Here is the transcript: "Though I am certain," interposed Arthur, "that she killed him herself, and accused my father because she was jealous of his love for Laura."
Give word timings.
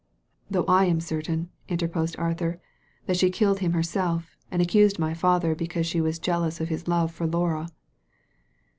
"Though 0.49 0.65
I 0.67 0.85
am 0.85 0.99
certain," 0.99 1.51
interposed 1.69 2.15
Arthur, 2.17 2.59
"that 3.05 3.17
she 3.17 3.29
killed 3.29 3.59
him 3.59 3.73
herself, 3.73 4.35
and 4.49 4.59
accused 4.59 4.97
my 4.97 5.13
father 5.13 5.53
because 5.53 5.85
she 5.85 6.01
was 6.01 6.17
jealous 6.17 6.59
of 6.59 6.69
his 6.69 6.87
love 6.87 7.11
for 7.11 7.27
Laura." 7.27 7.69